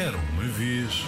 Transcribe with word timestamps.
Era 0.00 0.16
uma 0.16 0.44
vez. 0.44 1.04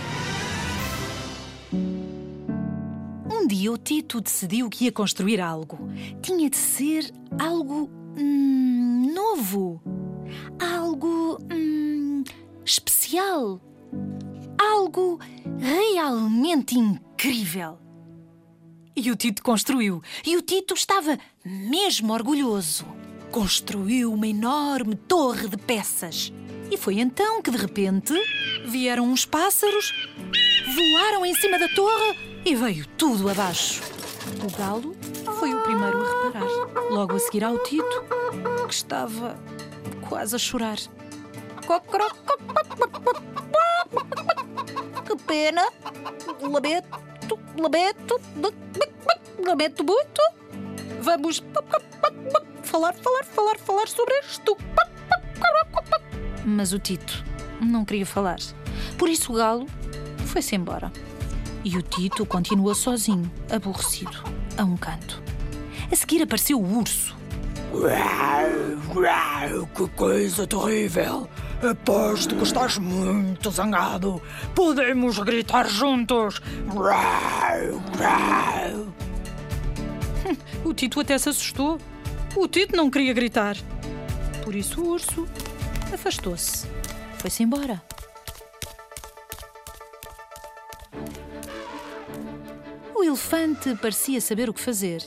Um 1.72 3.46
dia 3.46 3.72
o 3.72 3.78
Tito 3.78 4.20
decidiu 4.20 4.68
que 4.68 4.84
ia 4.84 4.92
construir 4.92 5.40
algo. 5.40 5.88
Tinha 6.20 6.50
de 6.50 6.58
ser 6.58 7.10
algo 7.38 7.88
hum, 8.18 9.10
novo, 9.14 9.80
algo 10.58 11.38
hum, 11.50 12.22
especial, 12.66 13.62
algo 14.58 15.18
realmente 15.58 16.78
incrível. 16.78 17.78
E 18.94 19.10
o 19.10 19.16
Tito 19.16 19.42
construiu. 19.42 20.02
E 20.22 20.36
o 20.36 20.42
Tito 20.42 20.74
estava 20.74 21.18
mesmo 21.42 22.12
orgulhoso. 22.12 22.84
Construiu 23.30 24.12
uma 24.12 24.26
enorme 24.26 24.96
torre 24.96 25.48
de 25.48 25.56
peças. 25.56 26.30
E 26.72 26.76
foi 26.78 27.00
então 27.00 27.42
que, 27.42 27.50
de 27.50 27.58
repente, 27.58 28.14
vieram 28.64 29.04
uns 29.04 29.26
pássaros, 29.26 29.92
voaram 30.74 31.26
em 31.26 31.34
cima 31.34 31.58
da 31.58 31.68
torre 31.68 32.40
e 32.46 32.54
veio 32.54 32.86
tudo 32.96 33.28
abaixo. 33.28 33.82
O 34.42 34.56
galo 34.56 34.96
foi 35.38 35.52
o 35.52 35.60
primeiro 35.60 36.00
a 36.00 36.24
reparar. 36.24 36.48
Logo 36.90 37.14
a 37.14 37.18
seguir 37.18 37.44
ao 37.44 37.58
Tito, 37.58 38.04
que 38.66 38.72
estava 38.72 39.38
quase 40.08 40.34
a 40.34 40.38
chorar. 40.38 40.78
Que 45.04 45.16
pena! 45.26 45.68
Lamento, 46.40 47.38
lamento, 47.58 48.20
lamento 49.46 49.84
muito. 49.84 50.22
Vamos 51.02 51.44
falar, 52.62 52.94
falar, 52.94 53.24
falar, 53.24 53.58
falar 53.58 53.88
sobre 53.88 54.18
isto. 54.20 54.56
Mas 56.44 56.72
o 56.72 56.78
Tito 56.78 57.24
não 57.60 57.84
queria 57.84 58.06
falar. 58.06 58.38
Por 58.98 59.08
isso 59.08 59.32
o 59.32 59.36
galo 59.36 59.66
foi-se 60.26 60.56
embora. 60.56 60.92
E 61.64 61.76
o 61.76 61.82
Tito 61.82 62.26
continuou 62.26 62.74
sozinho, 62.74 63.30
aborrecido, 63.50 64.24
a 64.56 64.64
um 64.64 64.76
canto. 64.76 65.22
A 65.90 65.94
seguir 65.94 66.22
apareceu 66.22 66.58
o 66.60 66.78
urso. 66.78 67.16
Que 69.74 69.88
coisa 69.88 70.46
terrível! 70.46 71.28
Aposto 71.62 72.34
que 72.34 72.42
estás 72.42 72.76
muito 72.76 73.48
zangado. 73.52 74.20
Podemos 74.54 75.18
gritar 75.20 75.68
juntos. 75.68 76.42
O 80.64 80.72
Tito 80.72 81.00
até 81.00 81.18
se 81.18 81.28
assustou. 81.28 81.78
O 82.36 82.48
Tito 82.48 82.76
não 82.76 82.88
queria 82.88 83.12
gritar. 83.12 83.56
Por 84.44 84.54
isso 84.54 84.80
o 84.80 84.90
urso 84.90 85.26
afastou-se. 85.94 86.66
Foi-se 87.18 87.42
embora. 87.42 87.82
O 92.94 93.04
elefante 93.04 93.74
parecia 93.76 94.20
saber 94.20 94.48
o 94.48 94.54
que 94.54 94.60
fazer. 94.60 95.02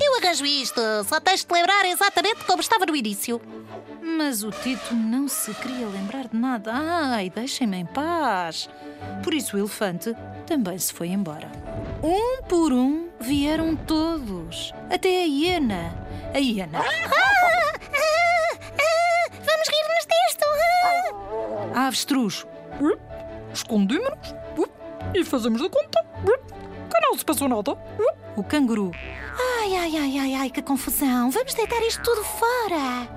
Eu 0.00 0.16
arranjo 0.16 0.44
isto, 0.44 0.80
só 1.08 1.20
tens 1.20 1.44
de 1.44 1.52
lembrar 1.52 1.84
exatamente 1.86 2.44
como 2.44 2.60
estava 2.60 2.84
no 2.84 2.94
início. 2.94 3.40
Mas 4.02 4.42
o 4.42 4.50
Tito 4.50 4.94
não 4.94 5.28
se 5.28 5.54
queria 5.54 5.86
lembrar 5.86 6.28
de 6.28 6.36
nada. 6.36 6.72
Ai, 6.74 7.30
deixem-me 7.30 7.76
em 7.76 7.86
paz. 7.86 8.68
Por 9.22 9.32
isso 9.32 9.56
o 9.56 9.58
elefante 9.58 10.14
também 10.46 10.78
se 10.78 10.92
foi 10.92 11.08
embora. 11.08 11.50
Um 12.02 12.42
por 12.42 12.72
um 12.72 13.08
vieram 13.20 13.76
todos, 13.76 14.72
até 14.90 15.22
a 15.22 15.26
hiena. 15.26 16.06
A 16.34 16.38
hiena. 16.38 16.78
Vamos 16.78 17.37
A 21.78 21.86
avestruz. 21.86 22.44
Escondemos-nos 23.54 24.34
e 25.14 25.24
fazemos 25.24 25.62
de 25.62 25.68
conta 25.68 26.04
que 26.24 27.00
não 27.00 27.16
se 27.16 27.24
passou 27.24 27.48
nada. 27.48 27.78
O 28.34 28.42
canguru. 28.42 28.90
Ai, 29.60 29.76
ai, 29.76 29.96
ai, 29.96 30.18
ai, 30.18 30.34
ai, 30.34 30.50
que 30.50 30.60
confusão. 30.60 31.30
Vamos 31.30 31.54
deitar 31.54 31.80
isto 31.82 32.02
tudo 32.02 32.24
fora. 32.24 33.08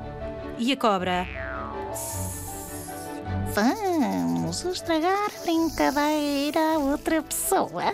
E 0.60 0.72
a 0.72 0.78
cobra. 0.78 1.28
Vamos 3.56 4.64
estragar 4.64 5.32
a 5.36 5.42
brincadeira 5.42 6.76
a 6.76 6.78
outra 6.78 7.24
pessoa. 7.24 7.86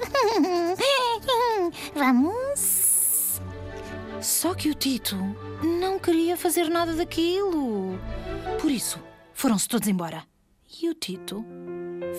Vamos. 1.96 3.40
Só 4.20 4.54
que 4.54 4.70
o 4.70 4.76
Tito 4.76 5.16
não 5.64 5.98
queria 5.98 6.36
fazer 6.36 6.68
nada 6.68 6.94
daquilo. 6.94 7.98
Por 8.60 8.70
isso, 8.70 9.02
foram-se 9.34 9.70
todos 9.70 9.88
embora. 9.88 10.26
E 10.70 10.90
o 10.90 10.94
Tito 10.94 11.46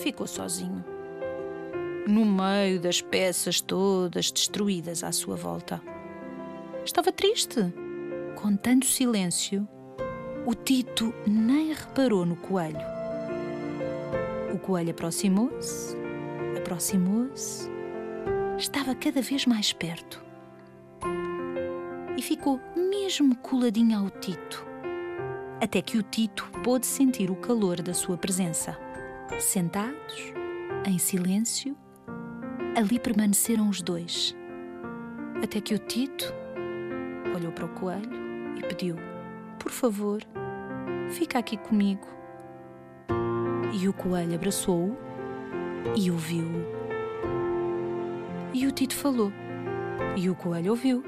ficou 0.01 0.25
sozinho. 0.25 0.83
No 2.07 2.25
meio 2.25 2.81
das 2.81 2.99
peças 2.99 3.61
todas 3.61 4.31
destruídas 4.31 5.03
à 5.03 5.11
sua 5.11 5.35
volta. 5.35 5.79
Estava 6.83 7.11
triste. 7.11 7.59
Com 8.35 8.55
tanto 8.55 8.87
silêncio, 8.87 9.67
o 10.47 10.55
Tito 10.55 11.13
nem 11.27 11.73
reparou 11.73 12.25
no 12.25 12.35
coelho. 12.37 12.79
O 14.51 14.57
coelho 14.57 14.91
aproximou-se, 14.91 15.95
aproximou-se, 16.57 17.69
estava 18.57 18.95
cada 18.95 19.21
vez 19.21 19.45
mais 19.45 19.73
perto. 19.73 20.23
E 22.17 22.21
ficou 22.21 22.59
mesmo 22.75 23.35
coladinho 23.37 23.99
ao 23.99 24.09
Tito, 24.09 24.65
até 25.61 25.81
que 25.81 25.97
o 25.97 26.03
Tito 26.03 26.49
pôde 26.63 26.85
sentir 26.85 27.29
o 27.29 27.35
calor 27.35 27.81
da 27.81 27.93
sua 27.93 28.17
presença. 28.17 28.77
Sentados, 29.39 30.33
em 30.85 30.97
silêncio, 30.97 31.75
ali 32.75 32.97
permaneceram 32.99 33.69
os 33.69 33.81
dois, 33.81 34.35
até 35.43 35.59
que 35.61 35.75
o 35.75 35.79
Tito 35.79 36.33
olhou 37.35 37.51
para 37.51 37.65
o 37.65 37.69
coelho 37.69 38.09
e 38.57 38.61
pediu: 38.61 38.95
Por 39.59 39.71
favor, 39.71 40.21
fica 41.09 41.39
aqui 41.39 41.57
comigo. 41.57 42.07
E 43.71 43.87
o 43.87 43.93
coelho 43.93 44.35
abraçou-o 44.35 44.97
e 45.95 46.09
ouviu-o. 46.09 46.65
E 48.53 48.65
o 48.65 48.71
Tito 48.71 48.95
falou. 48.95 49.31
E 50.17 50.29
o 50.29 50.35
coelho 50.35 50.71
ouviu, 50.71 51.03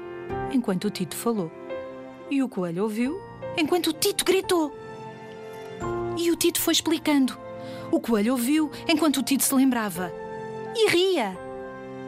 enquanto 0.52 0.84
o 0.84 0.90
Tito 0.90 1.16
falou. 1.16 1.50
E 2.30 2.42
o 2.42 2.48
coelho 2.48 2.84
ouviu, 2.84 3.20
enquanto 3.56 3.88
o 3.88 3.92
Tito 3.92 4.24
gritou. 4.24 4.74
E 6.16 6.30
o 6.30 6.36
Tito 6.36 6.60
foi 6.60 6.72
explicando. 6.72 7.36
O 7.90 8.00
coelho 8.00 8.32
ouviu, 8.32 8.70
enquanto 8.88 9.18
o 9.18 9.22
Tito 9.22 9.42
se 9.42 9.54
lembrava. 9.54 10.12
E 10.74 10.88
ria. 10.90 11.36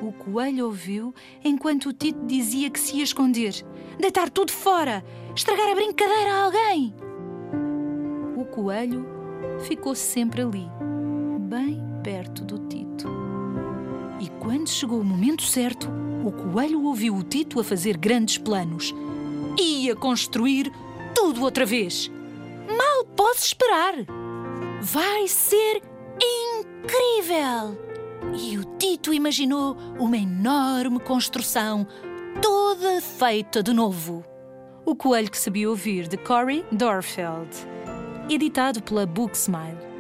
O 0.03 0.13
coelho 0.13 0.67
ouviu, 0.67 1.15
enquanto 1.43 1.89
o 1.89 1.93
Tito 1.93 2.27
dizia 2.27 2.71
que 2.71 2.81
se 2.81 2.97
ia 2.97 3.05
esconder, 3.05 3.55
deitar 3.99 4.31
tudo 4.31 4.53
fora, 4.53 5.05
estragar 5.35 5.71
a 5.71 5.75
brincadeira 5.75 6.33
a 6.33 6.45
alguém. 6.45 6.95
O 8.37 8.45
coelho 8.45 9.07
ficou 9.61 9.95
sempre 9.95 10.43
ali, 10.43 10.67
bem 11.41 11.83
perto 12.03 12.45
do 12.45 12.59
Tito. 12.67 13.09
E 14.21 14.29
quando 14.41 14.69
chegou 14.69 15.01
o 15.01 15.05
momento 15.05 15.43
certo, 15.43 15.91
o 16.25 16.33
coelho 16.33 16.83
ouviu 16.85 17.15
o 17.17 17.23
Tito 17.23 17.61
a 17.61 17.65
fazer 17.65 17.97
grandes 17.97 18.39
planos. 18.39 18.95
Ia 19.61 19.95
construir 19.95 20.73
tudo 21.15 21.43
outra 21.43 21.65
vez. 21.65 22.11
Mal 22.67 23.05
posso 23.17 23.47
esperar. 23.47 23.95
Vai 24.81 25.29
ser 25.29 25.83
incrível! 26.21 27.79
E 28.35 28.59
o 28.59 28.65
Tito 28.79 29.13
imaginou 29.13 29.77
uma 29.99 30.17
enorme 30.17 30.99
construção, 30.99 31.87
toda 32.43 33.01
feita 33.01 33.63
de 33.63 33.73
novo. 33.73 34.25
O 34.85 34.97
Coelho 34.97 35.31
que 35.31 35.39
sabia 35.39 35.69
ouvir, 35.69 36.09
de 36.09 36.17
Cory 36.17 36.65
Dorfeld. 36.73 37.49
Editado 38.29 38.83
pela 38.83 39.07
Booksmile. 39.07 39.94